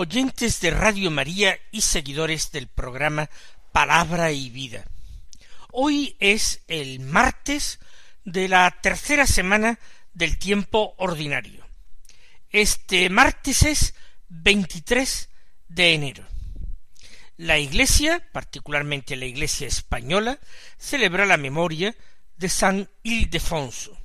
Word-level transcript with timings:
oyentes 0.00 0.60
de 0.60 0.70
Radio 0.70 1.10
María 1.10 1.58
y 1.72 1.80
seguidores 1.80 2.52
del 2.52 2.68
programa 2.68 3.28
Palabra 3.72 4.30
y 4.30 4.48
Vida. 4.48 4.84
Hoy 5.72 6.14
es 6.20 6.62
el 6.68 7.00
martes 7.00 7.80
de 8.24 8.46
la 8.46 8.70
tercera 8.80 9.26
semana 9.26 9.80
del 10.14 10.38
tiempo 10.38 10.94
ordinario. 10.98 11.66
Este 12.50 13.10
martes 13.10 13.64
es 13.64 13.94
23 14.28 15.30
de 15.66 15.94
enero. 15.94 16.24
La 17.36 17.58
Iglesia, 17.58 18.24
particularmente 18.30 19.16
la 19.16 19.26
Iglesia 19.26 19.66
española, 19.66 20.38
celebra 20.76 21.26
la 21.26 21.38
memoria 21.38 21.92
de 22.36 22.48
San 22.48 22.88
Ildefonso. 23.02 23.98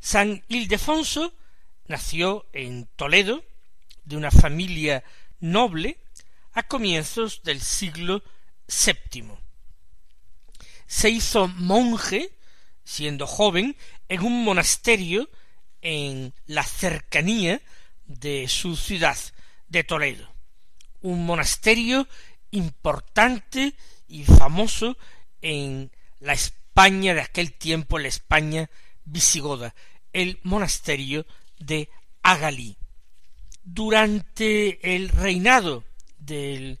San 0.00 0.42
Ildefonso 0.48 1.34
nació 1.88 2.46
en 2.54 2.86
Toledo, 2.96 3.44
de 4.08 4.16
una 4.16 4.30
familia 4.30 5.04
noble, 5.38 5.98
a 6.52 6.62
comienzos 6.62 7.42
del 7.44 7.60
siglo 7.60 8.22
VII. 8.66 9.24
Se 10.86 11.10
hizo 11.10 11.46
monje, 11.48 12.30
siendo 12.82 13.26
joven, 13.26 13.76
en 14.08 14.22
un 14.22 14.44
monasterio 14.44 15.28
en 15.82 16.32
la 16.46 16.64
cercanía 16.64 17.60
de 18.06 18.48
su 18.48 18.76
ciudad 18.76 19.18
de 19.68 19.84
Toledo. 19.84 20.32
Un 21.02 21.26
monasterio 21.26 22.08
importante 22.50 23.74
y 24.08 24.24
famoso 24.24 24.96
en 25.42 25.92
la 26.18 26.32
España 26.32 27.14
de 27.14 27.20
aquel 27.20 27.52
tiempo, 27.52 27.98
la 27.98 28.08
España 28.08 28.70
visigoda, 29.04 29.74
el 30.14 30.40
monasterio 30.42 31.26
de 31.58 31.90
Agalí. 32.22 32.78
Durante 33.70 34.96
el 34.96 35.10
reinado 35.10 35.84
del 36.18 36.78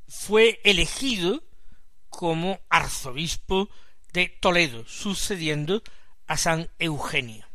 fue 0.08 0.60
elegido 0.64 1.44
como 2.10 2.58
arzobispo 2.68 3.70
de 4.12 4.28
Toledo, 4.28 4.84
sucediendo 4.88 5.84
a 6.26 6.36
San 6.36 6.68
Eugenio. 6.80 7.46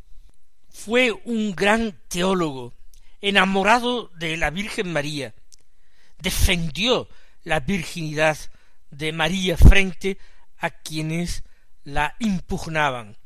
Fue 0.69 1.11
un 1.11 1.53
gran 1.53 1.99
teólogo, 2.07 2.73
enamorado 3.19 4.07
de 4.15 4.37
la 4.37 4.51
Virgen 4.51 4.93
María, 4.93 5.35
defendió 6.19 7.09
la 7.43 7.59
virginidad 7.59 8.37
de 8.97 9.11
María 9.11 9.57
frente 9.57 10.17
a 10.57 10.69
quienes 10.69 11.43
la 11.83 12.15
impugnaban. 12.19 13.17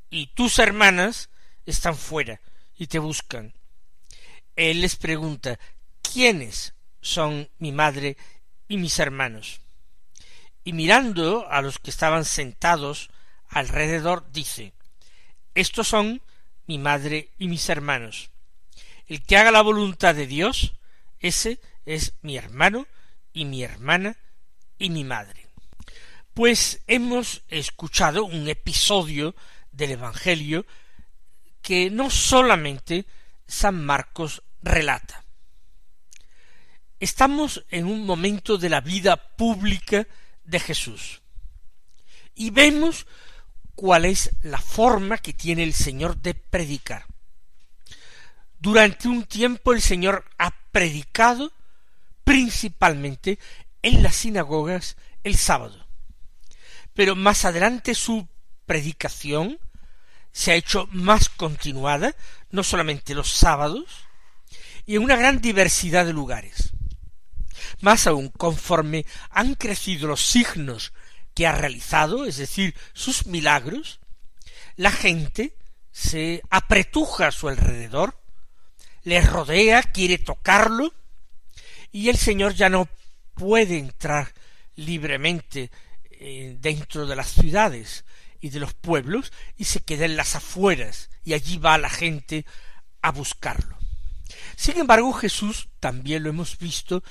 y 0.10 0.28
tus 0.28 0.60
hermanas 0.60 1.30
están 1.66 1.96
fuera 1.96 2.42
y 2.78 2.88
te 2.88 3.00
buscan. 3.00 3.54
Él 4.56 4.82
les 4.82 4.96
pregunta 4.96 5.60
¿Quiénes 6.02 6.74
son 7.02 7.50
mi 7.60 7.72
madre 7.72 8.18
y 8.74 8.78
mis 8.78 8.98
hermanos? 8.98 9.62
Y 10.64 10.74
mirando 10.74 11.48
a 11.48 11.62
los 11.62 11.78
que 11.78 11.92
estaban 11.92 12.26
sentados 12.26 13.12
alrededor, 13.48 14.26
dice 14.32 14.74
Estos 15.54 15.88
son 15.90 16.24
mi 16.66 16.80
madre 16.80 17.30
y 17.38 17.50
mis 17.50 17.70
hermanos. 17.70 18.32
El 19.06 19.22
que 19.22 19.38
haga 19.38 19.52
la 19.52 19.62
voluntad 19.62 20.16
de 20.16 20.26
Dios, 20.26 20.74
ese 21.20 21.60
es 21.86 22.14
mi 22.24 22.36
hermano 22.36 22.88
y 23.32 23.46
mi 23.46 23.62
hermana 23.62 24.18
y 24.80 24.90
mi 24.90 25.04
madre. 25.04 25.46
Pues 26.34 26.82
hemos 26.88 27.44
escuchado 27.50 28.26
un 28.26 28.50
episodio 28.50 29.36
del 29.72 29.92
Evangelio 29.92 30.66
que 31.62 31.92
no 31.92 32.10
solamente 32.10 33.06
San 33.46 33.86
Marcos 33.86 34.42
relata. 34.64 35.23
Estamos 37.00 37.66
en 37.70 37.86
un 37.86 38.06
momento 38.06 38.58
de 38.58 38.70
la 38.70 38.82
vida 38.82 39.18
pública 39.18 40.08
de 40.44 40.60
Jesús 40.60 41.22
y 42.36 42.50
vemos 42.50 43.06
cuál 43.76 44.06
es 44.06 44.32
la 44.42 44.60
forma 44.60 45.18
que 45.18 45.34
tiene 45.34 45.64
el 45.64 45.74
Señor 45.74 46.18
de 46.18 46.34
predicar. 46.34 47.06
Durante 48.60 49.08
un 49.08 49.26
tiempo 49.26 49.74
el 49.74 49.82
Señor 49.82 50.26
ha 50.38 50.52
predicado 50.72 51.52
principalmente 52.24 53.40
en 53.82 54.02
las 54.04 54.16
sinagogas 54.16 54.96
el 55.24 55.36
sábado. 55.36 55.86
Pero 56.94 57.16
más 57.16 57.46
adelante 57.46 57.96
su 57.96 58.28
predicación 58.66 59.60
se 60.32 60.52
ha 60.52 60.56
hecho 60.56 60.88
más 60.92 61.30
continuada, 61.30 62.16
no 62.50 62.64
solamente 62.64 63.14
los 63.14 63.32
sábados, 63.32 63.86
y 64.86 64.96
en 64.96 65.04
una 65.04 65.16
gran 65.16 65.42
diversidad 65.42 66.06
de 66.06 66.14
lugares. 66.14 66.73
Más 67.84 68.08
aún, 68.08 68.30
conforme 68.30 69.06
han 69.30 69.56
crecido 69.56 70.08
los 70.08 70.26
signos 70.26 70.94
que 71.34 71.46
ha 71.46 71.52
realizado, 71.52 72.24
es 72.24 72.38
decir, 72.38 72.74
sus 72.94 73.26
milagros, 73.26 74.00
la 74.78 74.90
gente 74.90 75.58
se 75.92 76.42
apretuja 76.50 77.28
a 77.28 77.32
su 77.34 77.50
alrededor, 77.50 78.18
le 79.04 79.20
rodea, 79.20 79.84
quiere 79.84 80.18
tocarlo, 80.18 80.94
y 81.92 82.08
el 82.08 82.16
Señor 82.16 82.54
ya 82.54 82.70
no 82.70 82.88
puede 83.34 83.80
entrar 83.80 84.34
libremente 84.78 85.70
eh, 86.10 86.56
dentro 86.62 87.06
de 87.06 87.18
las 87.18 87.32
ciudades 87.32 88.06
y 88.40 88.50
de 88.50 88.62
los 88.62 88.74
pueblos 88.74 89.34
y 89.58 89.66
se 89.66 89.82
queda 89.82 90.06
en 90.06 90.16
las 90.16 90.38
afueras 90.38 91.10
y 91.26 91.34
allí 91.34 91.58
va 91.58 91.78
la 91.78 91.90
gente 91.90 92.46
a 93.02 93.12
buscarlo. 93.12 93.78
Sin 94.56 94.78
embargo, 94.78 95.12
Jesús 95.12 95.68
también 95.82 96.24
lo 96.24 96.30
hemos 96.30 96.58
visto 96.58 97.04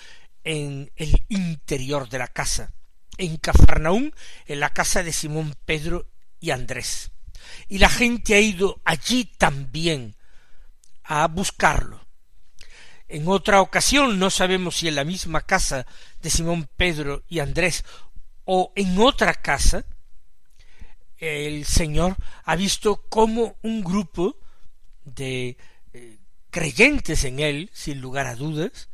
en 0.44 0.91
el 0.97 1.25
interior 1.29 2.09
de 2.09 2.19
la 2.19 2.29
casa, 2.29 2.73
en 3.19 3.37
Cafarnaúm, 3.37 4.11
en 4.47 4.61
la 4.61 4.71
casa 4.71 5.03
de 5.03 5.12
Simón 5.12 5.55
Pedro 5.65 6.09
y 6.41 6.50
Andrés. 6.50 7.11
Y 7.69 7.79
la 7.79 7.89
gente 7.89 8.35
ha 8.35 8.41
ido 8.41 8.81
allí 8.85 9.25
también 9.25 10.17
a 11.05 11.27
buscarlo. 11.29 12.00
En 13.09 13.29
otra 13.29 13.61
ocasión, 13.61 14.19
no 14.19 14.31
sabemos 14.31 14.77
si 14.79 14.89
en 14.89 14.94
la 14.94 15.05
misma 15.05 15.43
casa 15.43 15.87
de 16.21 16.31
Simón 16.31 16.69
Pedro 16.77 17.25
y 17.29 17.41
Andrés 17.41 17.85
o 18.44 18.73
en 18.75 18.99
otra 18.99 19.35
casa, 19.35 19.85
el 21.19 21.65
Señor 21.65 22.17
ha 22.44 22.56
visto 22.56 23.05
cómo 23.09 23.56
un 23.62 23.85
grupo 23.85 24.39
de 25.05 25.56
eh, 25.93 26.19
creyentes 26.50 27.25
en 27.25 27.39
Él, 27.39 27.71
sin 27.73 28.00
lugar 28.00 28.27
a 28.27 28.35
dudas, 28.35 28.89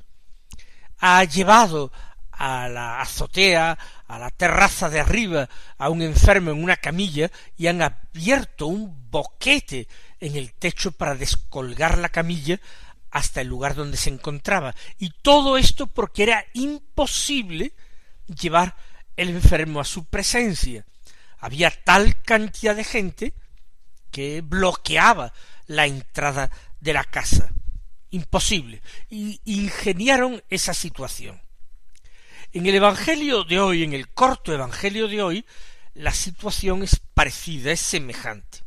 ha 0.99 1.25
llevado 1.25 1.93
a 2.33 2.69
la 2.69 3.01
azotea, 3.01 3.77
a 4.07 4.19
la 4.19 4.31
terraza 4.31 4.89
de 4.89 5.01
arriba, 5.01 5.49
a 5.77 5.91
un 5.91 6.03
enfermo 6.03 6.51
en 6.51 6.63
una 6.63 6.77
camilla 6.77 7.31
y 7.57 7.67
han 7.67 7.83
abierto 7.83 8.67
un 8.67 9.11
boquete 9.11 9.89
en 10.21 10.37
el 10.37 10.53
techo 10.55 10.93
para 10.93 11.15
descolgar 11.15 11.99
la 11.99 12.09
camilla 12.09 12.61
hasta 13.11 13.41
el 13.41 13.49
lugar 13.49 13.75
donde 13.75 13.97
se 13.97 14.11
encontraba. 14.11 14.75
Y 14.99 15.11
todo 15.11 15.59
esto 15.59 15.87
porque 15.87 16.23
era 16.23 16.45
imposible 16.55 17.73
llevar 18.27 18.77
el 19.17 19.31
enfermo 19.31 19.81
a 19.81 19.85
su 19.85 20.05
presencia. 20.05 20.85
Había 21.41 21.71
tal 21.71 22.21
cantidad 22.23 22.77
de 22.77 22.85
gente 22.85 23.35
que 24.11 24.43
bloqueaba 24.43 25.33
la 25.67 25.87
entrada 25.87 26.51
de 26.81 26.93
la 26.93 27.05
casa. 27.05 27.51
Imposible. 28.11 28.83
Y 29.09 29.41
ingeniaron 29.45 30.43
esa 30.49 30.75
situación. 30.75 31.41
En 32.53 32.67
el 32.67 32.75
Evangelio 32.75 33.45
de 33.45 33.61
hoy, 33.61 33.85
en 33.85 33.93
el 33.93 34.09
corto 34.09 34.53
Evangelio 34.53 35.07
de 35.07 35.23
hoy, 35.23 35.45
la 35.95 36.13
situación 36.13 36.83
es 36.83 36.97
parecida, 37.15 37.73
es 37.73 37.81
semejante. 37.81 38.61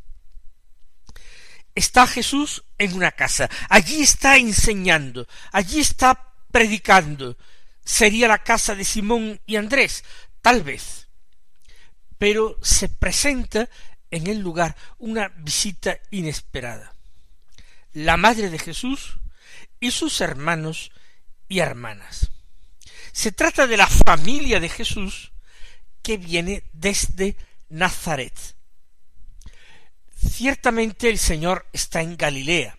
Está 1.74 2.06
Jesús 2.06 2.64
en 2.78 2.92
una 2.92 3.10
casa, 3.12 3.48
allí 3.70 4.02
está 4.02 4.36
enseñando, 4.36 5.26
allí 5.50 5.80
está 5.80 6.34
predicando. 6.50 7.36
Sería 7.84 8.28
la 8.28 8.44
casa 8.44 8.74
de 8.74 8.84
Simón 8.84 9.40
y 9.46 9.56
Andrés, 9.56 10.04
tal 10.42 10.62
vez. 10.62 11.08
Pero 12.18 12.58
se 12.62 12.88
presenta 12.88 13.68
en 14.10 14.26
el 14.26 14.38
lugar 14.38 14.76
una 14.98 15.28
visita 15.28 15.98
inesperada. 16.10 16.94
La 17.94 18.16
madre 18.16 18.50
de 18.50 18.58
Jesús 18.58 19.18
y 19.82 19.90
sus 19.90 20.20
hermanos 20.20 20.92
y 21.48 21.58
hermanas. 21.58 22.30
Se 23.10 23.32
trata 23.32 23.66
de 23.66 23.76
la 23.76 23.88
familia 23.88 24.60
de 24.60 24.68
Jesús 24.68 25.32
que 26.02 26.16
viene 26.18 26.62
desde 26.72 27.36
Nazaret. 27.68 28.32
Ciertamente 30.16 31.10
el 31.10 31.18
Señor 31.18 31.66
está 31.72 32.00
en 32.00 32.16
Galilea, 32.16 32.78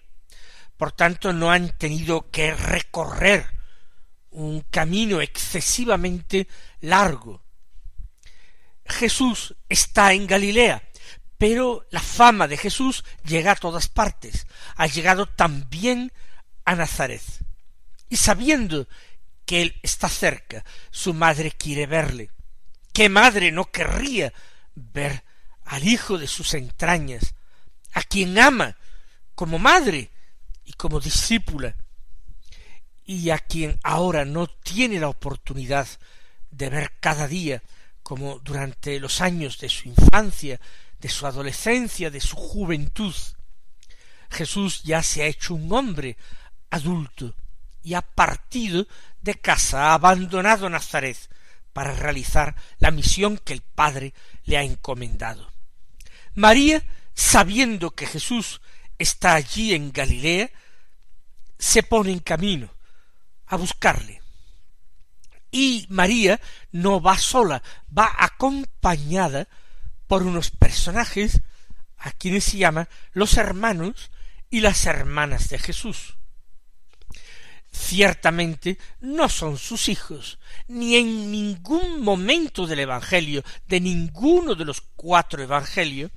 por 0.77 0.93
tanto 0.93 1.33
no 1.33 1.51
han 1.51 1.77
tenido 1.77 2.31
que 2.31 2.53
recorrer 2.53 3.47
un 4.31 4.61
camino 4.61 5.19
excesivamente 5.19 6.47
largo. 6.79 7.43
Jesús 8.85 9.55
está 9.67 10.13
en 10.13 10.25
Galilea, 10.25 10.81
pero 11.37 11.85
la 11.91 11.99
fama 11.99 12.47
de 12.47 12.55
Jesús 12.55 13.03
llega 13.25 13.51
a 13.51 13.57
todas 13.57 13.89
partes, 13.89 14.47
ha 14.77 14.87
llegado 14.87 15.25
también 15.25 16.13
a 16.65 16.75
Nazaret. 16.75 17.23
Y 18.09 18.17
sabiendo 18.17 18.87
que 19.45 19.61
él 19.61 19.79
está 19.83 20.09
cerca, 20.09 20.63
su 20.91 21.13
madre 21.13 21.51
quiere 21.51 21.85
verle. 21.85 22.31
¿Qué 22.93 23.09
madre 23.09 23.51
no 23.51 23.71
querría 23.71 24.33
ver 24.75 25.23
al 25.65 25.87
hijo 25.87 26.17
de 26.17 26.27
sus 26.27 26.53
entrañas, 26.53 27.35
a 27.93 28.03
quien 28.03 28.37
ama 28.37 28.77
como 29.35 29.59
madre 29.59 30.11
y 30.63 30.73
como 30.73 30.99
discípula, 30.99 31.75
y 33.05 33.29
a 33.31 33.39
quien 33.39 33.79
ahora 33.83 34.25
no 34.25 34.47
tiene 34.47 34.99
la 34.99 35.09
oportunidad 35.09 35.87
de 36.51 36.69
ver 36.69 36.93
cada 36.99 37.27
día, 37.27 37.61
como 38.01 38.39
durante 38.39 38.99
los 38.99 39.21
años 39.21 39.57
de 39.59 39.69
su 39.69 39.89
infancia, 39.89 40.59
de 40.99 41.09
su 41.09 41.25
adolescencia, 41.25 42.09
de 42.09 42.21
su 42.21 42.35
juventud. 42.35 43.15
Jesús 44.29 44.83
ya 44.83 45.03
se 45.03 45.23
ha 45.23 45.27
hecho 45.27 45.53
un 45.53 45.71
hombre 45.73 46.17
adulto 46.73 47.35
y 47.83 47.93
ha 47.93 48.01
partido 48.01 48.87
de 49.21 49.35
casa, 49.35 49.91
ha 49.91 49.93
abandonado 49.93 50.67
Nazaret 50.69 51.17
para 51.71 51.93
realizar 51.93 52.55
la 52.79 52.89
misión 52.89 53.37
que 53.37 53.53
el 53.53 53.61
Padre 53.61 54.13
le 54.45 54.57
ha 54.57 54.63
encomendado. 54.63 55.51
María, 56.33 56.83
sabiendo 57.13 57.91
que 57.91 58.07
Jesús 58.07 58.59
está 58.97 59.35
allí 59.35 59.73
en 59.73 59.91
Galilea, 59.91 60.49
se 61.59 61.83
pone 61.83 62.11
en 62.11 62.19
camino 62.19 62.73
a 63.45 63.55
buscarle. 63.55 64.21
Y 65.51 65.85
María 65.89 66.41
no 66.71 67.01
va 67.01 67.19
sola, 67.19 67.61
va 67.95 68.15
acompañada 68.17 69.47
por 70.07 70.23
unos 70.23 70.49
personajes 70.49 71.41
a 71.97 72.11
quienes 72.11 72.45
se 72.45 72.57
llama 72.57 72.89
los 73.11 73.37
hermanos 73.37 74.09
y 74.49 74.61
las 74.61 74.87
hermanas 74.87 75.49
de 75.49 75.59
Jesús 75.59 76.15
ciertamente 77.73 78.77
no 79.01 79.27
son 79.27 79.57
sus 79.57 79.89
hijos, 79.89 80.39
ni 80.67 80.95
en 80.95 81.31
ningún 81.31 82.01
momento 82.01 82.67
del 82.67 82.79
Evangelio, 82.79 83.43
de 83.67 83.81
ninguno 83.81 84.55
de 84.55 84.65
los 84.65 84.81
cuatro 84.95 85.41
Evangelios, 85.41 86.11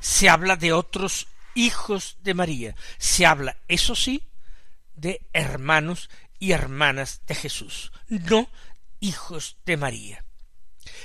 se 0.00 0.28
habla 0.28 0.56
de 0.56 0.72
otros 0.72 1.26
hijos 1.54 2.18
de 2.20 2.34
María, 2.34 2.76
se 2.98 3.26
habla, 3.26 3.56
eso 3.66 3.96
sí, 3.96 4.22
de 4.94 5.26
hermanos 5.32 6.10
y 6.38 6.52
hermanas 6.52 7.22
de 7.26 7.34
Jesús, 7.34 7.90
no 8.08 8.48
hijos 9.00 9.56
de 9.64 9.76
María. 9.76 10.24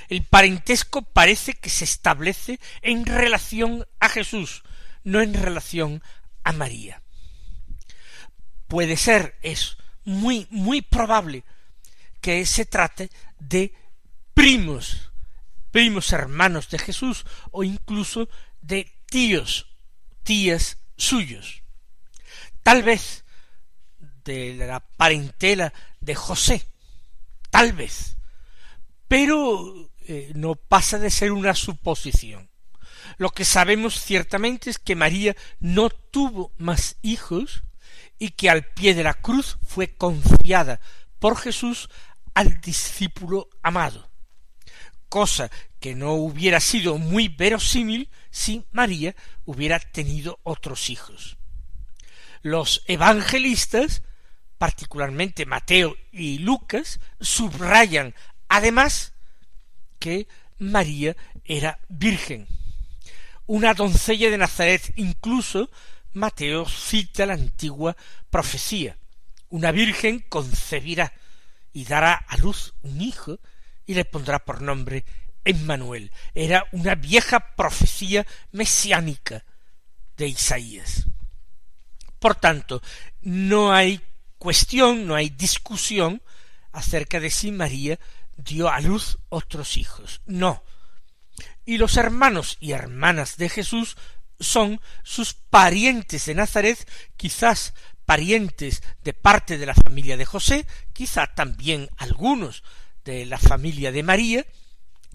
El 0.09 0.25
parentesco 0.25 1.03
parece 1.03 1.53
que 1.53 1.69
se 1.69 1.85
establece 1.85 2.59
en 2.81 3.05
relación 3.05 3.87
a 3.99 4.09
Jesús, 4.09 4.63
no 5.03 5.21
en 5.21 5.33
relación 5.33 6.03
a 6.43 6.51
María 6.51 7.01
puede 8.69 8.95
ser, 8.95 9.35
es 9.41 9.77
muy, 10.05 10.47
muy 10.51 10.81
probable 10.81 11.43
que 12.21 12.45
se 12.45 12.65
trate 12.65 13.09
de 13.39 13.73
primos, 14.33 15.11
primos 15.71 16.13
hermanos 16.13 16.69
de 16.69 16.79
Jesús 16.79 17.25
o 17.51 17.63
incluso 17.63 18.29
de 18.61 18.89
tíos, 19.07 19.67
tías 20.23 20.77
suyos. 20.95 21.63
Tal 22.63 22.83
vez 22.83 23.25
de 24.23 24.53
la 24.55 24.79
parentela 24.79 25.73
de 25.99 26.13
José, 26.13 26.63
tal 27.49 27.73
vez, 27.73 28.17
pero 29.07 29.91
eh, 30.01 30.31
no 30.35 30.55
pasa 30.55 30.99
de 30.99 31.09
ser 31.09 31.31
una 31.31 31.55
suposición. 31.55 32.49
Lo 33.17 33.31
que 33.31 33.45
sabemos 33.45 33.99
ciertamente 33.99 34.69
es 34.69 34.77
que 34.77 34.95
María 34.95 35.35
no 35.59 35.89
tuvo 35.89 36.53
más 36.59 36.97
hijos 37.01 37.63
y 38.19 38.31
que 38.31 38.49
al 38.49 38.65
pie 38.65 38.93
de 38.93 39.03
la 39.03 39.15
cruz 39.15 39.57
fue 39.65 39.95
confiada 39.95 40.79
por 41.17 41.37
Jesús 41.37 41.89
al 42.33 42.61
discípulo 42.61 43.49
amado, 43.63 44.09
cosa 45.07 45.49
que 45.79 45.95
no 45.95 46.13
hubiera 46.13 46.59
sido 46.59 46.97
muy 46.97 47.29
verosímil 47.29 48.09
si 48.29 48.65
María 48.71 49.15
hubiera 49.45 49.79
tenido 49.79 50.39
otros 50.43 50.89
hijos. 50.89 51.37
Los 52.41 52.83
evangelistas, 52.87 54.03
particularmente 54.57 55.45
Mateo 55.45 55.95
y 56.11 56.39
Lucas, 56.39 56.99
subrayan 57.19 58.13
además 58.47 59.13
que 59.99 60.27
María 60.57 61.15
era 61.45 61.79
virgen. 61.87 62.47
Una 63.45 63.73
doncella 63.73 64.29
de 64.29 64.37
Nazaret 64.37 64.93
incluso 64.95 65.69
Mateo 66.13 66.67
cita 66.67 67.25
la 67.25 67.33
antigua 67.33 67.95
profecía. 68.29 68.97
Una 69.49 69.71
virgen 69.71 70.25
concebirá 70.29 71.13
y 71.73 71.85
dará 71.85 72.13
a 72.13 72.37
luz 72.37 72.73
un 72.81 73.01
hijo 73.01 73.39
y 73.85 73.93
le 73.93 74.05
pondrá 74.05 74.39
por 74.39 74.61
nombre 74.61 75.05
Emmanuel. 75.43 76.11
Era 76.33 76.65
una 76.71 76.95
vieja 76.95 77.55
profecía 77.55 78.25
mesiánica 78.51 79.43
de 80.17 80.27
Isaías. 80.27 81.05
Por 82.19 82.35
tanto, 82.35 82.81
no 83.21 83.71
hay 83.71 84.01
cuestión, 84.37 85.07
no 85.07 85.15
hay 85.15 85.29
discusión 85.29 86.21
acerca 86.71 87.19
de 87.19 87.29
si 87.29 87.51
María 87.51 87.99
dio 88.37 88.69
a 88.69 88.79
luz 88.81 89.17
otros 89.29 89.77
hijos. 89.77 90.21
No. 90.25 90.63
Y 91.65 91.77
los 91.77 91.97
hermanos 91.97 92.57
y 92.59 92.71
hermanas 92.71 93.37
de 93.37 93.49
Jesús 93.49 93.97
son 94.39 94.79
sus 95.03 95.33
parientes 95.33 96.25
de 96.25 96.35
Nazaret, 96.35 96.87
quizás 97.17 97.73
parientes 98.05 98.81
de 99.03 99.13
parte 99.13 99.57
de 99.57 99.65
la 99.65 99.75
familia 99.75 100.17
de 100.17 100.25
José, 100.25 100.65
quizá 100.93 101.27
también 101.27 101.89
algunos 101.97 102.63
de 103.03 103.25
la 103.25 103.37
familia 103.37 103.91
de 103.91 104.03
María, 104.03 104.45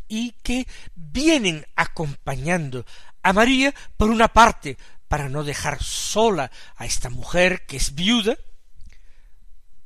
y 0.09 0.33
que 0.43 0.67
vienen 0.95 1.67
acompañando 1.77 2.85
a 3.23 3.33
María, 3.33 3.75
por 3.97 4.11
una 4.11 4.29
parte, 4.29 4.77
para 5.09 5.29
no 5.29 5.45
dejar 5.45 5.83
sola 5.83 6.51
a 6.77 6.85
esta 6.85 7.11
mujer 7.11 7.67
que 7.67 7.77
es 7.77 7.95
viuda, 7.95 8.37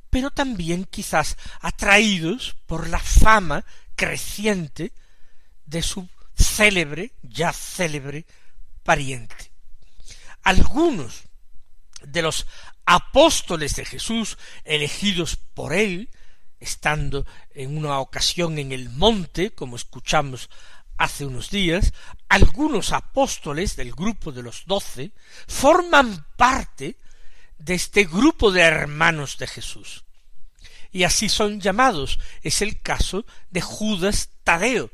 pero 0.09 0.31
también 0.31 0.85
quizás 0.85 1.37
atraídos 1.61 2.55
por 2.65 2.89
la 2.89 2.99
fama 2.99 3.63
creciente 3.95 4.91
de 5.65 5.81
su 5.81 6.07
célebre, 6.35 7.13
ya 7.21 7.53
célebre, 7.53 8.25
pariente. 8.89 9.51
Algunos 10.41 11.25
de 12.01 12.23
los 12.23 12.47
apóstoles 12.85 13.75
de 13.75 13.85
Jesús 13.85 14.39
elegidos 14.63 15.35
por 15.35 15.73
él, 15.73 16.09
estando 16.59 17.23
en 17.51 17.77
una 17.77 17.99
ocasión 17.99 18.57
en 18.57 18.71
el 18.71 18.89
monte, 18.89 19.51
como 19.51 19.75
escuchamos 19.75 20.49
hace 20.97 21.23
unos 21.23 21.51
días, 21.51 21.93
algunos 22.29 22.91
apóstoles 22.91 23.75
del 23.75 23.91
grupo 23.91 24.31
de 24.31 24.41
los 24.41 24.65
doce 24.65 25.11
forman 25.47 26.25
parte 26.35 26.97
de 27.59 27.75
este 27.75 28.05
grupo 28.05 28.51
de 28.51 28.61
hermanos 28.61 29.37
de 29.37 29.45
Jesús. 29.45 30.03
Y 30.91 31.03
así 31.03 31.29
son 31.29 31.61
llamados. 31.61 32.17
Es 32.41 32.63
el 32.63 32.81
caso 32.81 33.23
de 33.51 33.61
Judas 33.61 34.31
Tadeo, 34.43 34.89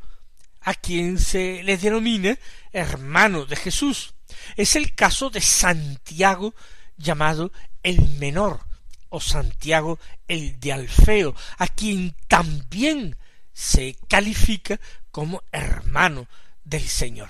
a 0.65 0.73
quien 0.73 1.19
se 1.19 1.63
le 1.63 1.77
denomina 1.77 2.37
hermano 2.73 3.45
de 3.45 3.55
Jesús. 3.55 4.15
Es 4.57 4.75
el 4.75 4.95
caso 4.95 5.29
de 5.29 5.39
Santiago, 5.39 6.53
llamado 6.97 7.51
el 7.83 8.01
menor, 8.17 8.65
o 9.09 9.21
Santiago 9.21 9.99
el 10.27 10.59
de 10.59 10.73
Alfeo, 10.73 11.35
a 11.57 11.67
quien 11.67 12.15
también 12.27 13.15
se 13.53 13.95
califica 14.09 14.79
como 15.11 15.43
hermano 15.51 16.27
del 16.63 16.87
Señor. 16.87 17.29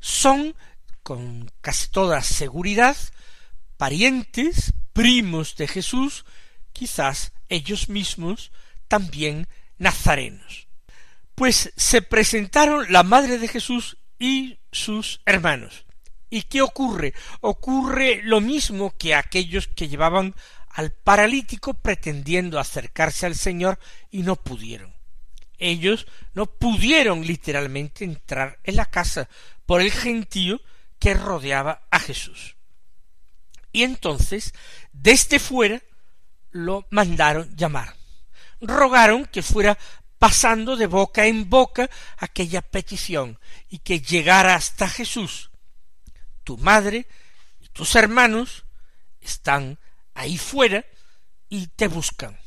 Son, 0.00 0.56
con 1.02 1.52
casi 1.60 1.88
toda 1.88 2.22
seguridad, 2.22 2.96
parientes, 3.76 4.72
primos 4.94 5.56
de 5.56 5.68
Jesús, 5.68 6.24
quizás 6.72 7.32
ellos 7.50 7.90
mismos 7.90 8.50
también 8.88 9.46
nazarenos. 9.76 10.69
Pues 11.40 11.72
se 11.74 12.02
presentaron 12.02 12.92
la 12.92 13.02
madre 13.02 13.38
de 13.38 13.48
Jesús 13.48 13.96
y 14.18 14.58
sus 14.72 15.22
hermanos. 15.24 15.86
¿Y 16.28 16.42
qué 16.42 16.60
ocurre? 16.60 17.14
Ocurre 17.40 18.20
lo 18.22 18.42
mismo 18.42 18.94
que 18.98 19.14
aquellos 19.14 19.66
que 19.66 19.88
llevaban 19.88 20.34
al 20.68 20.92
paralítico 20.92 21.72
pretendiendo 21.72 22.58
acercarse 22.58 23.24
al 23.24 23.36
Señor 23.36 23.78
y 24.10 24.22
no 24.22 24.36
pudieron. 24.36 24.92
Ellos 25.56 26.06
no 26.34 26.44
pudieron 26.44 27.26
literalmente 27.26 28.04
entrar 28.04 28.58
en 28.62 28.76
la 28.76 28.84
casa 28.84 29.26
por 29.64 29.80
el 29.80 29.92
gentío 29.92 30.60
que 30.98 31.14
rodeaba 31.14 31.86
a 31.90 32.00
Jesús. 32.00 32.56
Y 33.72 33.84
entonces, 33.84 34.52
desde 34.92 35.38
fuera, 35.38 35.80
lo 36.50 36.86
mandaron 36.90 37.56
llamar. 37.56 37.96
Rogaron 38.60 39.24
que 39.24 39.40
fuera 39.40 39.78
pasando 40.20 40.76
de 40.76 40.86
boca 40.86 41.24
en 41.24 41.48
boca 41.48 41.88
aquella 42.18 42.60
petición 42.60 43.40
y 43.70 43.78
que 43.78 44.02
llegara 44.02 44.54
hasta 44.54 44.86
Jesús. 44.86 45.50
Tu 46.44 46.58
madre 46.58 47.08
y 47.58 47.68
tus 47.68 47.96
hermanos 47.96 48.66
están 49.22 49.78
ahí 50.12 50.36
fuera 50.36 50.84
y 51.48 51.68
te 51.68 51.88
buscan, 51.88 52.38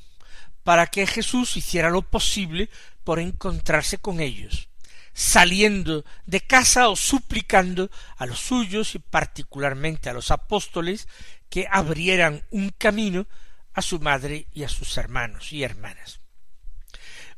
para 0.64 0.86
que 0.86 1.08
Jesús 1.08 1.58
hiciera 1.58 1.90
lo 1.90 2.04
posible 2.04 2.70
por 3.04 3.18
encontrarse 3.18 3.98
con 3.98 4.20
ellos, 4.20 4.70
saliendo 5.14 6.06
de 6.28 6.42
casa 6.42 6.90
o 6.90 6.96
suplicando 6.96 7.90
a 8.18 8.28
los 8.28 8.40
suyos 8.40 8.94
y 8.94 9.00
particularmente 9.00 10.12
a 10.12 10.14
los 10.14 10.30
apóstoles 10.30 11.08
que 11.50 11.68
abrieran 11.72 12.46
un 12.52 12.70
camino 12.70 13.26
a 13.74 13.82
su 13.82 14.00
madre 14.00 14.46
y 14.54 14.62
a 14.62 14.70
sus 14.70 14.96
hermanos 14.98 15.52
y 15.52 15.64
hermanas. 15.64 16.23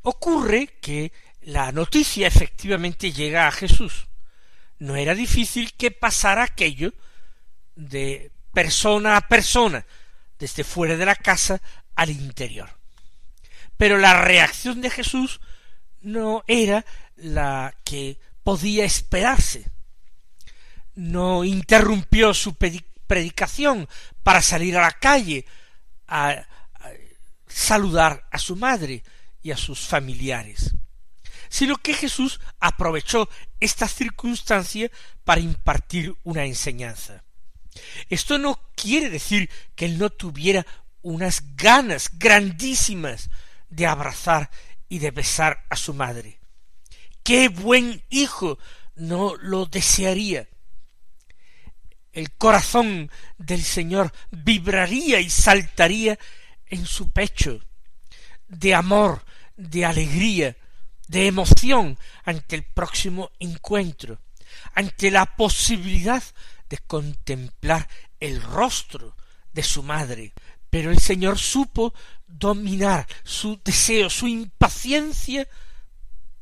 Ocurre 0.07 0.67
que 0.81 1.11
la 1.41 1.71
noticia 1.71 2.27
efectivamente 2.27 3.11
llega 3.11 3.47
a 3.47 3.51
Jesús. 3.51 4.05
No 4.77 4.95
era 4.95 5.15
difícil 5.15 5.73
que 5.73 5.89
pasara 5.89 6.43
aquello 6.43 6.93
de 7.75 8.31
persona 8.53 9.17
a 9.17 9.27
persona, 9.27 9.83
desde 10.37 10.63
fuera 10.63 10.95
de 10.95 11.07
la 11.07 11.15
casa 11.15 11.59
al 11.95 12.11
interior. 12.11 12.69
Pero 13.77 13.97
la 13.97 14.21
reacción 14.21 14.79
de 14.79 14.91
Jesús 14.91 15.41
no 16.01 16.43
era 16.45 16.85
la 17.15 17.73
que 17.83 18.19
podía 18.43 18.85
esperarse. 18.85 19.71
No 20.93 21.43
interrumpió 21.43 22.35
su 22.35 22.53
predicación 22.53 23.89
para 24.21 24.43
salir 24.43 24.77
a 24.77 24.81
la 24.81 24.91
calle 24.91 25.47
a, 26.07 26.45
saludar 27.47 28.27
a 28.31 28.37
su 28.37 28.55
madre 28.55 29.01
y 29.45 29.51
a 29.51 29.57
sus 29.57 29.81
familiares, 29.81 30.75
sino 31.49 31.77
que 31.77 31.93
Jesús 31.93 32.39
aprovechó 32.59 33.29
esta 33.59 33.87
circunstancia 33.87 34.89
para 35.23 35.39
impartir 35.39 36.15
una 36.23 36.45
enseñanza. 36.45 37.23
Esto 38.09 38.39
no 38.39 38.59
quiere 38.75 39.11
decir 39.11 39.51
que 39.75 39.85
él 39.85 39.99
no 39.99 40.09
tuviera 40.09 40.65
unas 41.03 41.55
ganas 41.55 42.09
grandísimas 42.17 43.29
de 43.69 43.85
abrazar 43.85 44.49
y 44.89 44.97
de 44.97 45.11
besar 45.11 45.63
a 45.69 45.75
su 45.75 45.93
madre. 45.93 46.39
¡Qué 47.23 47.49
buen 47.49 48.03
hijo! 48.09 48.57
no 48.95 49.35
lo 49.35 49.65
desearía 49.67 50.47
el 52.15 52.31
corazón 52.31 53.11
del 53.37 53.61
Señor 53.61 54.11
vibraría 54.31 55.19
y 55.19 55.29
saltaría 55.29 56.17
en 56.65 56.85
su 56.85 57.11
pecho 57.11 57.59
de 58.47 58.73
amor, 58.73 59.23
de 59.55 59.85
alegría, 59.85 60.55
de 61.07 61.27
emoción 61.27 61.97
ante 62.23 62.55
el 62.55 62.63
próximo 62.63 63.31
encuentro, 63.39 64.19
ante 64.73 65.11
la 65.11 65.25
posibilidad 65.25 66.23
de 66.69 66.77
contemplar 66.79 67.87
el 68.19 68.41
rostro 68.41 69.15
de 69.53 69.63
su 69.63 69.83
madre. 69.83 70.33
Pero 70.69 70.91
el 70.91 70.99
Señor 70.99 71.37
supo 71.37 71.93
dominar 72.27 73.07
su 73.23 73.59
deseo, 73.63 74.09
su 74.09 74.27
impaciencia 74.27 75.47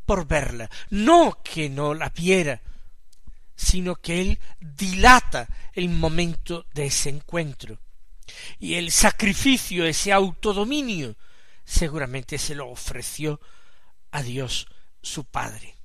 por 0.05 0.27
verla, 0.27 0.70
no 0.89 1.39
que 1.43 1.70
no 1.70 1.93
la 1.93 2.10
viera, 2.10 2.62
sino 3.55 3.96
que 3.96 4.22
él 4.22 4.39
dilata 4.60 5.48
el 5.74 5.89
momento 5.89 6.65
de 6.74 6.88
ese 6.88 7.10
encuentro. 7.10 7.79
Y 8.60 8.75
el 8.75 8.91
sacrificio, 8.91 9.86
ese 9.86 10.12
autodominio, 10.12 11.15
seguramente 11.65 12.38
se 12.38 12.55
lo 12.55 12.70
ofreció 12.70 13.39
a 14.12 14.22
Dios 14.22 14.67
su 15.01 15.25
Padre. 15.25 15.75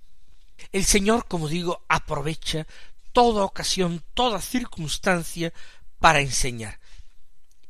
El 0.73 0.85
Señor, 0.85 1.27
como 1.27 1.49
digo, 1.49 1.85
aprovecha 1.89 2.67
toda 3.13 3.45
ocasión, 3.45 4.03
toda 4.15 4.41
circunstancia 4.41 5.53
para 5.99 6.21
enseñar. 6.21 6.79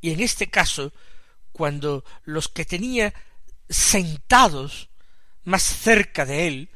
Y 0.01 0.13
en 0.13 0.21
este 0.21 0.49
caso, 0.49 0.93
cuando 1.53 2.05
los 2.25 2.49
que 2.49 2.65
tenía 2.65 3.15
sentados 3.69 4.89
más 5.45 5.63
cerca 5.63 6.25
de 6.25 6.47
él, 6.47 6.71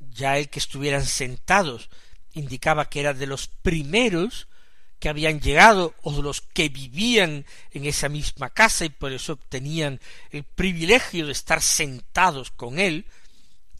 ya 0.00 0.38
el 0.38 0.48
que 0.48 0.58
estuvieran 0.58 1.04
sentados 1.04 1.90
indicaba 2.32 2.88
que 2.88 3.00
era 3.00 3.14
de 3.14 3.26
los 3.26 3.48
primeros 3.48 4.48
que 4.98 5.08
habían 5.08 5.40
llegado 5.40 5.94
o 6.02 6.12
de 6.12 6.22
los 6.22 6.40
que 6.40 6.68
vivían 6.68 7.44
en 7.72 7.84
esa 7.84 8.08
misma 8.08 8.50
casa 8.50 8.84
y 8.84 8.88
por 8.88 9.12
eso 9.12 9.34
obtenían 9.34 10.00
el 10.30 10.44
privilegio 10.44 11.26
de 11.26 11.32
estar 11.32 11.62
sentados 11.62 12.50
con 12.50 12.78
él, 12.78 13.06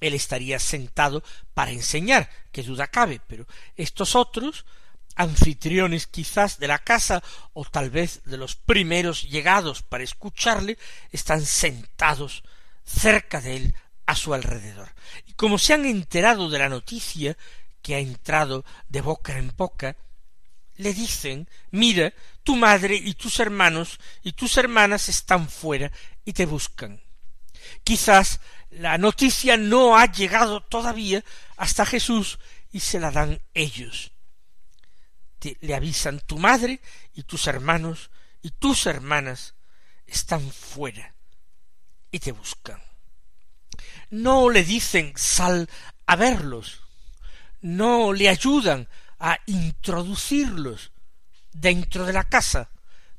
él 0.01 0.15
estaría 0.15 0.59
sentado 0.59 1.23
para 1.55 1.71
enseñar, 1.71 2.29
que 2.53 2.63
duda 2.63 2.87
cabe, 2.87 3.21
pero 3.27 3.47
estos 3.77 4.15
otros, 4.15 4.67
anfitriones 5.15 6.07
quizás 6.07 6.59
de 6.59 6.69
la 6.69 6.79
casa 6.79 7.23
o 7.55 7.65
tal 7.65 7.91
vez 7.91 8.21
de 8.25 8.37
los 8.37 8.55
primeros 8.55 9.23
llegados 9.23 9.83
para 9.83 10.05
escucharle, 10.05 10.77
están 11.11 11.45
sentados 11.45 12.43
cerca 12.85 13.41
de 13.41 13.57
él 13.57 13.75
a 14.05 14.15
su 14.15 14.35
alrededor. 14.35 14.91
Y 15.27 15.33
como 15.33 15.59
se 15.59 15.73
han 15.75 15.87
enterado 15.87 16.51
de 16.51 16.59
la 16.59 16.69
noticia 16.69 17.37
que 17.83 17.95
ha 17.95 17.99
entrado 17.99 18.65
de 18.89 19.01
boca 19.01 19.39
en 19.39 19.53
boca, 19.57 19.97
le 20.77 20.95
dicen 20.95 21.49
mira, 21.71 22.13
tu 22.43 22.57
madre 22.57 22.95
y 22.97 23.15
tus 23.15 23.41
hermanos 23.41 23.99
y 24.23 24.33
tus 24.33 24.57
hermanas 24.57 25.09
están 25.09 25.49
fuera 25.49 25.91
y 26.25 26.33
te 26.33 26.47
buscan. 26.47 27.01
Quizás 27.85 28.41
la 28.71 28.99
noticia 28.99 29.57
no 29.57 29.97
ha 29.97 30.07
llegado 30.07 30.63
todavía 30.63 31.25
hasta 31.57 31.87
Jesús 31.87 32.39
y 32.73 32.81
se 32.81 33.01
la 33.01 33.11
dan 33.11 33.41
ellos. 33.55 34.13
le 35.61 35.75
avisan 35.75 36.21
tu 36.21 36.39
madre 36.39 36.81
y 37.15 37.23
tus 37.23 37.47
hermanos 37.47 38.11
y 38.43 38.51
tus 38.51 38.87
hermanas 38.87 39.55
están 40.07 40.51
fuera 40.51 41.15
y 42.11 42.19
te 42.19 42.33
buscan. 42.33 42.83
No 44.11 44.51
le 44.51 44.65
dicen 44.65 45.13
sal 45.17 45.69
a 46.07 46.17
verlos, 46.17 46.81
no 47.61 48.13
le 48.13 48.29
ayudan 48.29 48.89
a 49.19 49.39
introducirlos, 49.47 50.93
dentro 51.53 52.05
de 52.05 52.13
la 52.13 52.25
casa, 52.25 52.71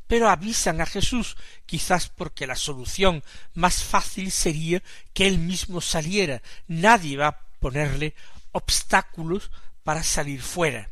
pero 0.07 0.29
avisan 0.29 0.79
a 0.79 0.85
Jesús, 0.85 1.35
quizás 1.65 2.07
porque 2.07 2.47
la 2.47 2.55
solución 2.55 3.23
más 3.53 3.83
fácil 3.83 4.31
sería 4.31 4.81
que 5.13 5.27
él 5.27 5.37
mismo 5.39 5.81
saliera. 5.81 6.41
Nadie 6.67 7.17
va 7.17 7.27
a 7.27 7.39
ponerle 7.59 8.15
obstáculos 8.51 9.51
para 9.83 10.03
salir 10.03 10.41
fuera. 10.41 10.89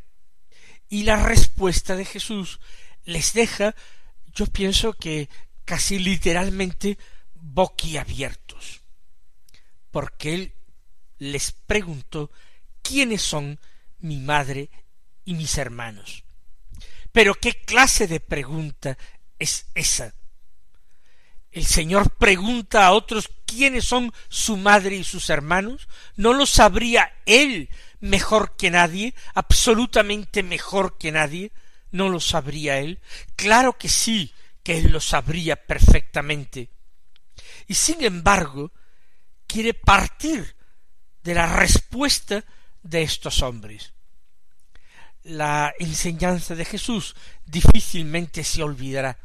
Y 0.89 1.03
la 1.03 1.15
respuesta 1.15 1.95
de 1.95 2.05
Jesús 2.05 2.59
les 3.05 3.33
deja, 3.33 3.75
yo 4.33 4.47
pienso 4.47 4.93
que 4.93 5.29
casi 5.63 5.97
literalmente 5.97 6.97
boquiabiertos, 7.33 8.81
porque 9.91 10.33
él 10.33 10.53
les 11.17 11.51
preguntó 11.51 12.29
quiénes 12.81 13.21
son 13.21 13.59
mi 13.99 14.19
madre 14.19 14.69
y 15.25 15.33
mis 15.33 15.57
hermanos. 15.57 16.23
Pero 17.11 17.35
¿qué 17.35 17.53
clase 17.53 18.07
de 18.07 18.19
pregunta 18.19 18.97
es 19.39 19.67
esa? 19.73 20.13
El 21.51 21.65
Señor 21.65 22.11
pregunta 22.17 22.85
a 22.85 22.91
otros 22.91 23.29
quiénes 23.45 23.85
son 23.85 24.13
su 24.27 24.57
madre 24.57 24.97
y 24.97 25.03
sus 25.05 25.29
hermanos. 25.29 25.87
¿No 26.17 26.33
lo 26.33 26.45
sabría 26.45 27.13
Él 27.25 27.69
mejor 28.01 28.57
que 28.57 28.69
nadie? 28.69 29.15
absolutamente 29.33 30.43
mejor 30.43 30.97
que 30.97 31.13
nadie. 31.13 31.53
¿No 31.91 32.09
lo 32.09 32.19
sabría 32.19 32.79
Él? 32.79 32.99
Claro 33.37 33.77
que 33.77 33.87
sí, 33.87 34.33
que 34.63 34.79
Él 34.79 34.91
lo 34.91 34.99
sabría 34.99 35.55
perfectamente. 35.55 36.69
Y 37.67 37.75
sin 37.75 38.03
embargo, 38.03 38.73
quiere 39.47 39.73
partir 39.73 40.57
de 41.23 41.33
la 41.33 41.47
respuesta 41.55 42.43
de 42.83 43.01
estos 43.03 43.41
hombres. 43.41 43.94
La 45.25 45.73
enseñanza 45.79 46.53
de 46.53 46.65
Jesús 46.65 47.15
difícilmente 47.47 48.43
se 48.43 48.61
olvidará 48.61 49.17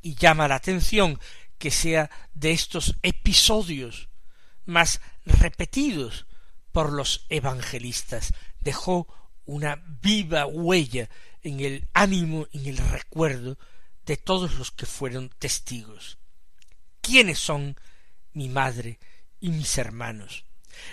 y 0.00 0.16
llama 0.16 0.48
la 0.48 0.56
atención 0.56 1.20
que 1.58 1.70
sea 1.70 2.10
de 2.34 2.50
estos 2.50 2.96
episodios 3.02 4.08
más 4.64 5.00
repetidos 5.24 6.26
por 6.72 6.92
los 6.92 7.24
evangelistas. 7.28 8.34
Dejó 8.58 9.06
una 9.44 9.80
viva 10.02 10.46
huella 10.46 11.08
en 11.42 11.60
el 11.60 11.88
ánimo, 11.94 12.48
en 12.52 12.66
el 12.66 12.78
recuerdo 12.78 13.58
de 14.04 14.16
todos 14.16 14.54
los 14.54 14.72
que 14.72 14.86
fueron 14.86 15.28
testigos. 15.38 16.18
¿Quiénes 17.00 17.38
son 17.38 17.76
mi 18.32 18.48
madre 18.48 18.98
y 19.38 19.50
mis 19.50 19.78
hermanos? 19.78 20.46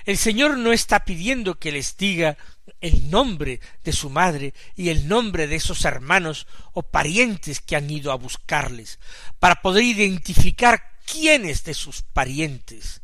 El 0.06 0.18
Señor 0.18 0.58
no 0.58 0.72
está 0.72 1.06
pidiendo 1.06 1.60
que 1.60 1.72
les 1.72 1.98
diga 1.98 2.38
el 2.82 3.10
nombre 3.10 3.60
de 3.84 3.94
su 3.94 4.10
madre 4.10 4.54
y 4.76 4.90
el 4.90 5.08
nombre 5.08 5.48
de 5.48 5.56
esos 5.56 5.86
hermanos 5.86 6.48
o 6.74 6.84
parientes 6.84 7.60
que 7.60 7.76
han 7.76 7.90
ido 7.90 8.12
a 8.12 8.16
buscarles, 8.16 9.00
para 9.40 9.62
poder 9.62 9.84
identificar 9.84 10.98
quiénes 11.06 11.64
de 11.64 11.74
sus 11.74 12.02
parientes 12.02 13.02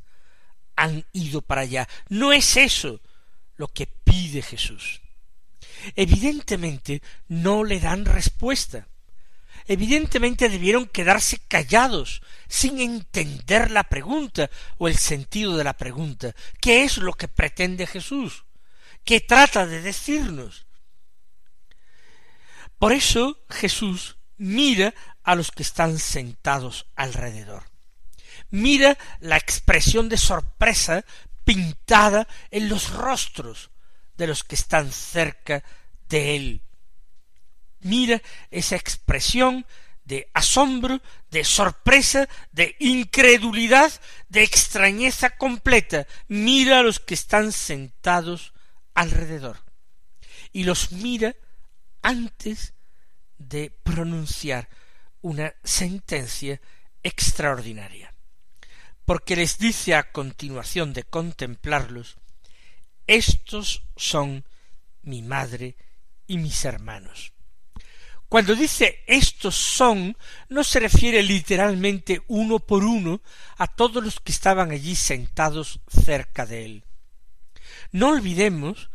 han 0.76 1.06
ido 1.14 1.42
para 1.42 1.62
allá. 1.62 1.88
No 2.10 2.34
es 2.34 2.58
eso 2.58 3.02
lo 3.58 3.68
que 3.68 3.88
pide 3.88 4.42
Jesús. 4.42 5.02
Evidentemente 5.96 7.02
no 7.28 7.64
le 7.64 7.80
dan 7.80 8.06
respuesta 8.06 8.88
evidentemente 9.68 10.50
debieron 10.50 10.88
quedarse 10.88 11.40
callados, 11.48 12.22
sin 12.48 12.80
entender 12.80 13.72
la 13.72 13.84
pregunta 13.86 14.50
o 14.78 14.88
el 14.88 14.98
sentido 14.98 15.58
de 15.58 15.64
la 15.64 15.78
pregunta. 15.78 16.36
¿Qué 16.62 16.84
es 16.84 16.98
lo 16.98 17.14
que 17.14 17.28
pretende 17.28 17.88
Jesús? 17.88 18.46
¿Qué 19.04 19.22
trata 19.22 19.66
de 19.66 19.82
decirnos? 19.82 20.66
Por 22.78 22.92
eso 22.92 23.44
Jesús 23.50 24.18
mira 24.38 24.94
a 25.24 25.36
los 25.36 25.52
que 25.52 25.64
están 25.64 25.98
sentados 25.98 26.88
alrededor. 26.96 27.64
Mira 28.50 28.98
la 29.20 29.38
expresión 29.38 30.10
de 30.10 30.18
sorpresa 30.18 31.06
pintada 31.44 32.28
en 32.52 32.70
los 32.70 32.92
rostros 32.92 33.72
de 34.18 34.28
los 34.28 34.44
que 34.44 34.56
están 34.56 34.92
cerca 34.92 35.64
de 36.10 36.36
él 36.36 36.65
mira 37.86 38.22
esa 38.52 38.76
expresión 38.76 39.66
de 40.04 40.30
asombro, 40.34 41.02
de 41.32 41.44
sorpresa, 41.44 42.28
de 42.52 42.76
incredulidad, 42.80 43.92
de 44.30 44.44
extrañeza 44.44 45.38
completa. 45.38 46.08
Mira 46.28 46.80
a 46.80 46.84
los 46.84 47.00
que 47.00 47.14
están 47.14 47.52
sentados 47.52 48.54
alrededor. 48.94 49.64
Y 50.52 50.64
los 50.64 50.92
mira 50.92 51.36
antes 52.02 52.74
de 53.38 53.72
pronunciar 53.84 54.70
una 55.22 55.54
sentencia 55.64 56.62
extraordinaria. 57.04 58.14
Porque 59.06 59.36
les 59.36 59.58
dice 59.58 59.96
a 59.96 60.12
continuación 60.12 60.94
de 60.94 61.04
contemplarlos, 61.04 62.18
estos 63.08 63.84
son 63.96 64.46
mi 65.04 65.22
madre 65.22 65.76
y 66.26 66.38
mis 66.38 66.66
hermanos. 66.66 67.35
Cuando 68.36 68.54
dice 68.54 69.02
estos 69.08 69.56
son, 69.56 70.18
no 70.50 70.66
se 70.66 70.82
refiere 70.82 71.24
literalmente 71.24 72.22
uno 72.28 72.60
por 72.60 72.84
uno 72.84 73.22
a 73.56 73.66
todos 73.66 74.04
los 74.04 74.20
que 74.20 74.34
estaban 74.34 74.72
allí 74.72 74.98
sentados 74.98 75.80
cerca 75.88 76.46
de 76.46 76.66
él. 76.66 76.84
No 77.94 78.10
olvidemos 78.10 78.90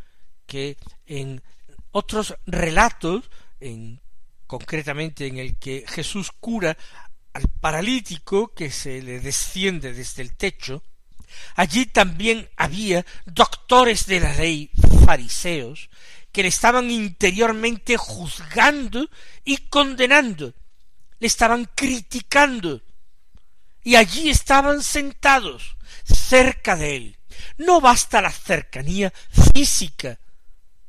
que 0.44 0.76
en 1.06 1.42
otros 1.90 2.34
relatos, 2.44 3.30
en, 3.60 4.02
concretamente 4.46 5.26
en 5.26 5.38
el 5.38 5.56
que 5.56 5.86
Jesús 5.88 6.32
cura 6.38 6.76
al 7.32 7.44
paralítico 7.62 8.52
que 8.52 8.70
se 8.70 9.00
le 9.00 9.20
desciende 9.20 9.94
desde 9.94 10.20
el 10.20 10.36
techo, 10.36 10.82
allí 11.54 11.86
también 11.86 12.46
había 12.58 13.06
doctores 13.24 14.04
de 14.04 14.20
la 14.20 14.34
ley 14.34 14.70
fariseos 15.06 15.88
que 16.32 16.42
le 16.42 16.48
estaban 16.48 16.90
interiormente 16.90 17.96
juzgando 17.96 19.08
y 19.44 19.56
condenando, 19.56 20.54
le 21.18 21.26
estaban 21.26 21.68
criticando, 21.74 22.82
y 23.82 23.96
allí 23.96 24.30
estaban 24.30 24.82
sentados, 24.82 25.76
cerca 26.04 26.76
de 26.76 26.96
él. 26.96 27.18
No 27.56 27.80
basta 27.80 28.20
la 28.20 28.30
cercanía 28.30 29.12
física 29.54 30.18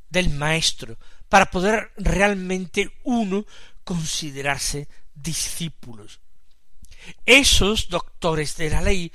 del 0.08 0.30
maestro 0.30 0.98
para 1.28 1.50
poder 1.50 1.92
realmente 1.96 2.92
uno 3.04 3.46
considerarse 3.84 4.88
discípulos. 5.14 6.20
Esos 7.26 7.88
doctores 7.88 8.56
de 8.56 8.70
la 8.70 8.82
ley 8.82 9.12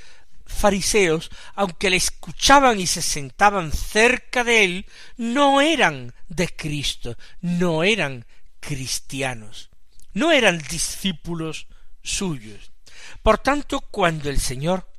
fariseos, 0.48 1.30
aunque 1.56 1.90
le 1.90 1.98
escuchaban 1.98 2.80
y 2.80 2.88
se 2.88 3.02
sentaban 3.02 3.72
cerca 3.72 4.44
de 4.44 4.64
él, 4.64 4.86
no 5.18 5.62
eran 5.62 6.14
de 6.28 6.48
Cristo, 6.48 7.18
no 7.42 7.84
eran 7.84 8.26
cristianos, 8.60 9.70
no 10.14 10.32
eran 10.32 10.58
discípulos 10.58 11.68
suyos. 12.02 12.72
Por 13.22 13.38
tanto, 13.38 13.82
cuando 13.82 14.30
el 14.30 14.40
Señor 14.40 14.90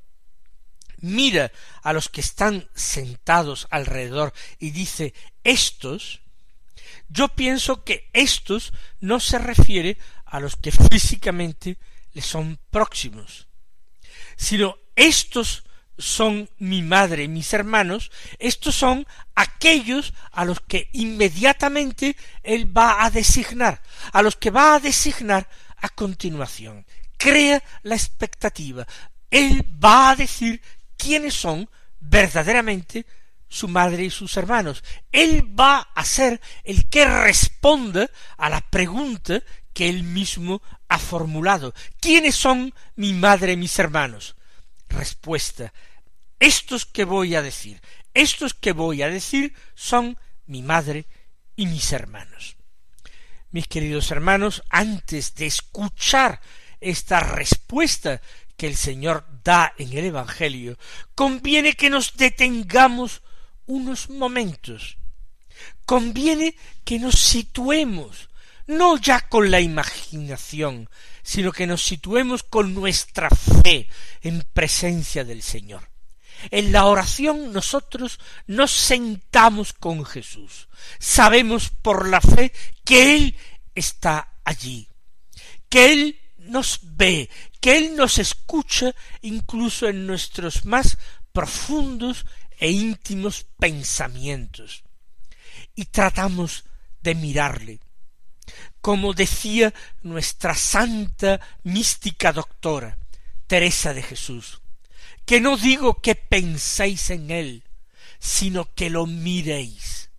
mira 1.01 1.53
a 1.83 1.93
los 1.93 2.09
que 2.09 2.21
están 2.21 2.69
sentados 2.75 3.67
alrededor 3.71 4.33
y 4.59 4.71
dice 4.71 5.15
estos, 5.45 6.21
yo 7.09 7.29
pienso 7.29 7.85
que 7.85 8.11
estos 8.13 8.73
no 9.01 9.21
se 9.21 9.39
refiere 9.39 9.99
a 10.25 10.41
los 10.41 10.57
que 10.57 10.73
físicamente 10.73 11.79
le 12.13 12.23
son 12.23 12.59
próximos, 12.71 13.49
sino 14.37 14.77
estos 14.99 15.63
son 15.97 16.51
mi 16.59 16.83
madre 16.83 17.29
mis 17.29 17.53
hermanos, 17.53 18.11
estos 18.41 18.75
son 18.75 19.07
aquellos 19.37 20.13
a 20.33 20.45
los 20.45 20.61
que 20.61 20.91
inmediatamente 20.93 22.17
él 22.43 22.77
va 22.77 23.05
a 23.05 23.11
designar, 23.11 23.81
a 24.13 24.23
los 24.23 24.35
que 24.35 24.51
va 24.51 24.75
a 24.75 24.81
designar 24.81 25.49
a 25.77 25.89
continuación. 25.89 26.85
Crea 27.17 27.63
la 27.85 27.95
expectativa. 27.95 28.87
Él 29.31 29.65
va 29.83 30.11
a 30.11 30.17
decir 30.17 30.61
quiénes 30.97 31.35
son 31.35 31.71
verdaderamente 32.01 33.07
su 33.49 33.69
madre 33.69 34.05
y 34.05 34.11
sus 34.11 34.37
hermanos. 34.37 34.83
Él 35.13 35.49
va 35.59 35.91
a 35.95 36.05
ser 36.05 36.41
el 36.65 36.89
que 36.89 37.05
responda 37.05 38.11
a 38.37 38.51
la 38.51 38.61
pregunta 38.63 39.43
que 39.73 39.89
él 39.89 40.03
mismo 40.03 40.61
ha 40.89 40.99
formulado. 40.99 41.73
¿Quiénes 42.01 42.35
son 42.35 42.75
mi 42.97 43.13
madre 43.13 43.53
y 43.53 43.57
mis 43.57 43.79
hermanos? 43.79 44.35
Respuesta. 44.89 45.73
Estos 46.41 46.87
que 46.87 47.05
voy 47.05 47.35
a 47.35 47.43
decir, 47.43 47.81
estos 48.15 48.55
que 48.55 48.73
voy 48.73 49.03
a 49.03 49.09
decir 49.09 49.55
son 49.75 50.17
mi 50.47 50.63
madre 50.63 51.07
y 51.57 51.67
mis 51.67 51.93
hermanos. 51.93 52.57
Mis 53.51 53.67
queridos 53.67 54.11
hermanos, 54.11 54.63
antes 54.69 55.35
de 55.35 55.47
escuchar 55.47 56.41
esta 56.81 57.21
respuesta 57.21 58.21
que 58.57 58.67
el 58.67 58.77
Señor 58.77 59.25
da 59.43 59.73
en 59.79 59.97
el 59.97 60.05
Evangelio, 60.05 60.79
conviene 61.15 61.75
que 61.75 61.91
nos 61.91 62.17
detengamos 62.17 63.23
unos 63.67 64.11
momentos. 64.11 64.99
Conviene 65.87 66.57
que 66.85 66.99
nos 66.99 67.19
situemos, 67.19 68.28
no 68.69 68.99
ya 68.99 69.21
con 69.29 69.51
la 69.51 69.61
imaginación, 69.61 70.89
sino 71.23 71.53
que 71.53 71.67
nos 71.67 71.83
situemos 71.83 72.43
con 72.45 72.75
nuestra 72.75 73.31
fe 73.31 73.89
en 74.23 74.45
presencia 74.53 75.25
del 75.25 75.43
Señor. 75.43 75.91
En 76.51 76.71
la 76.71 76.85
oración 76.85 77.53
nosotros 77.53 78.21
nos 78.47 78.71
sentamos 78.71 79.73
con 79.73 80.05
Jesús. 80.05 80.69
Sabemos 80.99 81.71
por 81.71 82.09
la 82.09 82.21
fe 82.21 82.53
que 82.85 83.17
Él 83.17 83.37
está 83.75 84.37
allí, 84.45 84.87
que 85.69 85.93
Él 85.93 86.21
nos 86.37 86.81
ve, 86.83 87.29
que 87.61 87.77
Él 87.77 87.97
nos 87.97 88.19
escucha 88.19 88.95
incluso 89.23 89.89
en 89.89 90.07
nuestros 90.07 90.65
más 90.65 90.99
profundos 91.33 92.27
e 92.59 92.71
íntimos 92.71 93.47
pensamientos. 93.59 94.85
Y 95.75 95.87
tratamos 95.87 96.65
de 97.01 97.15
mirarle. 97.15 97.81
Como 98.81 99.13
decía 99.13 99.75
nuestra 100.03 100.55
santa 100.55 101.41
mística 101.65 102.33
doctora, 102.33 102.99
Teresa 103.47 103.95
de 103.95 104.03
Jesús, 104.03 104.61
que 105.25 105.41
no 105.41 105.57
digo 105.57 106.01
que 106.01 106.15
penséis 106.15 107.11
en 107.11 107.31
él, 107.31 107.65
sino 108.19 108.73
que 108.75 108.91
lo 108.91 109.07
miréis. 109.07 110.11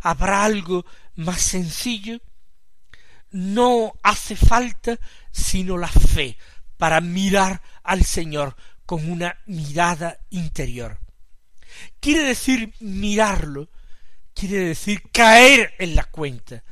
¿Habrá 0.00 0.44
algo 0.44 0.84
más 1.16 1.40
sencillo? 1.40 2.20
No 3.30 3.94
hace 4.02 4.36
falta 4.36 4.98
sino 5.32 5.76
la 5.76 5.88
fe 5.88 6.38
para 6.76 7.00
mirar 7.00 7.60
al 7.82 8.04
Señor 8.04 8.56
con 8.86 9.10
una 9.10 9.38
mirada 9.46 10.18
interior. 10.30 10.98
Quiere 12.00 12.22
decir 12.22 12.74
mirarlo, 12.80 13.68
quiere 14.34 14.60
decir 14.60 15.02
caer 15.12 15.74
en 15.78 15.94
la 15.94 16.04
cuenta 16.04 16.64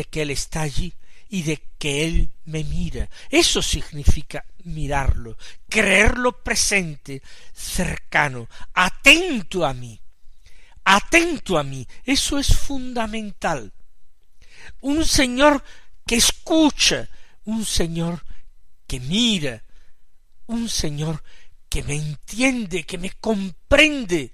de 0.00 0.04
que 0.06 0.22
Él 0.22 0.30
está 0.30 0.62
allí 0.62 0.94
y 1.28 1.42
de 1.42 1.62
que 1.78 2.06
Él 2.06 2.32
me 2.46 2.64
mira. 2.64 3.10
Eso 3.28 3.60
significa 3.60 4.46
mirarlo, 4.64 5.36
creerlo 5.68 6.42
presente, 6.42 7.22
cercano, 7.52 8.48
atento 8.72 9.66
a 9.66 9.74
mí, 9.74 10.00
atento 10.84 11.58
a 11.58 11.64
mí. 11.64 11.86
Eso 12.02 12.38
es 12.38 12.56
fundamental. 12.56 13.74
Un 14.80 15.04
Señor 15.04 15.62
que 16.06 16.16
escucha, 16.16 17.10
un 17.44 17.66
Señor 17.66 18.24
que 18.86 19.00
mira, 19.00 19.62
un 20.46 20.70
Señor 20.70 21.22
que 21.68 21.82
me 21.82 21.94
entiende, 21.94 22.84
que 22.84 22.96
me 22.96 23.10
comprende, 23.10 24.32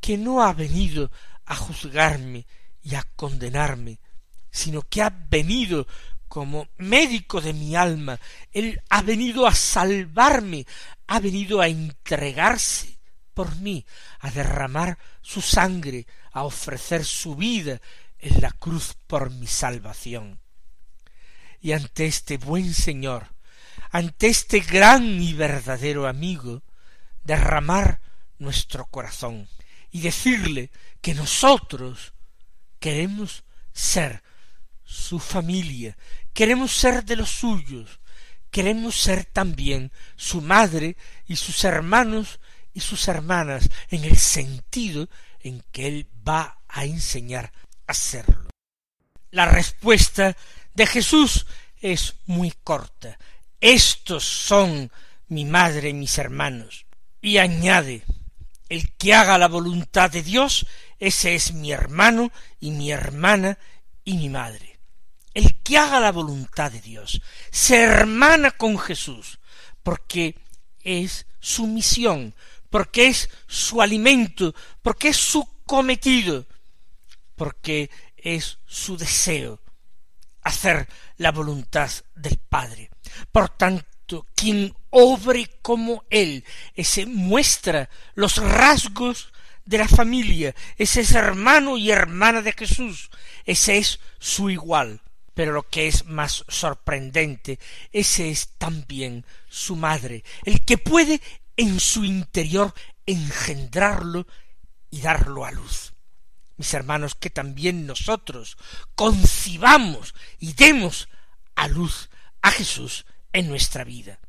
que 0.00 0.16
no 0.16 0.40
ha 0.40 0.52
venido 0.52 1.10
a 1.46 1.56
juzgarme 1.56 2.46
y 2.80 2.94
a 2.94 3.02
condenarme, 3.16 3.98
sino 4.52 4.82
que 4.82 5.02
ha 5.02 5.10
venido 5.10 5.88
como 6.28 6.68
médico 6.78 7.40
de 7.40 7.52
mi 7.52 7.74
alma, 7.74 8.20
Él 8.52 8.80
ha 8.88 9.02
venido 9.02 9.46
a 9.46 9.54
salvarme, 9.54 10.66
ha 11.08 11.18
venido 11.18 11.60
a 11.60 11.68
entregarse 11.68 12.98
por 13.34 13.56
mí, 13.56 13.84
a 14.20 14.30
derramar 14.30 14.98
su 15.20 15.40
sangre, 15.40 16.06
a 16.32 16.44
ofrecer 16.44 17.04
su 17.04 17.34
vida 17.34 17.80
en 18.18 18.40
la 18.40 18.50
cruz 18.50 18.94
por 19.06 19.30
mi 19.30 19.46
salvación. 19.46 20.38
Y 21.60 21.72
ante 21.72 22.06
este 22.06 22.36
buen 22.36 22.72
Señor, 22.72 23.28
ante 23.90 24.28
este 24.28 24.60
gran 24.60 25.22
y 25.22 25.32
verdadero 25.32 26.06
amigo, 26.06 26.62
derramar 27.24 28.00
nuestro 28.38 28.86
corazón 28.86 29.48
y 29.90 30.00
decirle 30.00 30.70
que 31.00 31.14
nosotros 31.14 32.14
queremos 32.80 33.44
ser 33.72 34.22
su 34.92 35.18
familia, 35.18 35.96
queremos 36.34 36.76
ser 36.76 37.04
de 37.04 37.16
los 37.16 37.30
suyos, 37.30 38.00
queremos 38.50 39.00
ser 39.00 39.24
también 39.24 39.90
su 40.16 40.42
madre 40.42 40.96
y 41.26 41.36
sus 41.36 41.64
hermanos 41.64 42.40
y 42.74 42.80
sus 42.80 43.08
hermanas 43.08 43.68
en 43.88 44.04
el 44.04 44.18
sentido 44.18 45.08
en 45.40 45.64
que 45.72 45.86
él 45.86 46.08
va 46.28 46.58
a 46.68 46.84
enseñar 46.84 47.52
a 47.86 47.94
serlo. 47.94 48.50
La 49.30 49.46
respuesta 49.46 50.36
de 50.74 50.86
Jesús 50.86 51.46
es 51.80 52.16
muy 52.26 52.52
corta. 52.62 53.18
Estos 53.60 54.24
son 54.24 54.92
mi 55.28 55.46
madre 55.46 55.88
y 55.88 55.94
mis 55.94 56.18
hermanos. 56.18 56.84
Y 57.22 57.38
añade, 57.38 58.02
el 58.68 58.92
que 58.94 59.14
haga 59.14 59.38
la 59.38 59.48
voluntad 59.48 60.10
de 60.10 60.22
Dios, 60.22 60.66
ese 60.98 61.34
es 61.34 61.54
mi 61.54 61.72
hermano 61.72 62.30
y 62.60 62.72
mi 62.72 62.92
hermana 62.92 63.58
y 64.04 64.18
mi 64.18 64.28
madre 64.28 64.71
el 65.34 65.60
que 65.62 65.78
haga 65.78 66.00
la 66.00 66.12
voluntad 66.12 66.70
de 66.70 66.80
Dios, 66.80 67.20
se 67.50 67.82
hermana 67.82 68.50
con 68.50 68.78
Jesús, 68.78 69.38
porque 69.82 70.36
es 70.80 71.26
su 71.40 71.66
misión, 71.66 72.34
porque 72.70 73.08
es 73.08 73.28
su 73.46 73.82
alimento, 73.82 74.54
porque 74.82 75.08
es 75.08 75.16
su 75.16 75.46
cometido, 75.64 76.46
porque 77.36 77.90
es 78.16 78.58
su 78.66 78.96
deseo 78.96 79.60
hacer 80.42 80.88
la 81.18 81.32
voluntad 81.32 81.90
del 82.14 82.38
Padre. 82.38 82.90
Por 83.30 83.48
tanto, 83.50 84.26
quien 84.34 84.74
obre 84.90 85.58
como 85.62 86.04
Él, 86.10 86.44
ese 86.74 87.06
muestra 87.06 87.88
los 88.14 88.36
rasgos 88.36 89.32
de 89.64 89.78
la 89.78 89.88
familia, 89.88 90.54
ese 90.76 91.02
es 91.02 91.12
hermano 91.12 91.76
y 91.76 91.90
hermana 91.90 92.42
de 92.42 92.52
Jesús, 92.52 93.10
ese 93.44 93.78
es 93.78 94.00
su 94.18 94.50
igual. 94.50 95.00
Pero 95.34 95.52
lo 95.52 95.62
que 95.62 95.86
es 95.86 96.06
más 96.06 96.44
sorprendente, 96.48 97.58
ese 97.90 98.30
es 98.30 98.50
también 98.58 99.24
su 99.48 99.76
madre, 99.76 100.24
el 100.44 100.64
que 100.64 100.78
puede 100.78 101.20
en 101.56 101.80
su 101.80 102.04
interior 102.04 102.74
engendrarlo 103.06 104.26
y 104.90 105.00
darlo 105.00 105.44
a 105.44 105.52
luz. 105.52 105.94
Mis 106.56 106.74
hermanos, 106.74 107.14
que 107.14 107.30
también 107.30 107.86
nosotros 107.86 108.56
concibamos 108.94 110.14
y 110.38 110.52
demos 110.52 111.08
a 111.54 111.66
luz 111.68 112.10
a 112.42 112.50
Jesús 112.50 113.06
en 113.32 113.48
nuestra 113.48 113.84
vida. 113.84 114.20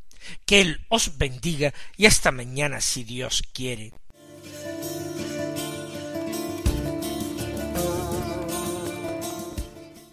Que 0.46 0.62
Él 0.62 0.86
os 0.88 1.18
bendiga 1.18 1.74
y 1.98 2.06
hasta 2.06 2.32
mañana 2.32 2.80
si 2.80 3.04
Dios 3.04 3.44
quiere. 3.54 3.94